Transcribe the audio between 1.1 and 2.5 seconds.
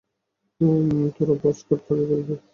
তোরা ভজঘট পাকিয়ে ফেলবি।